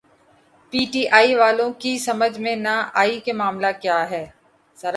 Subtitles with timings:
[0.73, 4.25] پی ٹی آئی والوں کی سمجھ میں نہ آئی کہ معاملہ کیا ہے۔